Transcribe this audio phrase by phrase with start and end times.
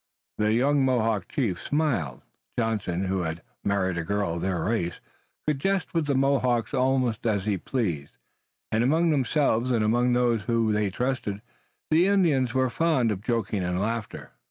[0.39, 2.23] The young Mohawk chieftain smiled.
[2.57, 4.99] Johnson, who had married a girl of their race,
[5.45, 8.17] could jest with the Mohawks almost as he pleased,
[8.71, 11.43] and among themselves and among those whom they trusted
[11.91, 14.31] the Indians were fond of joking and laughter.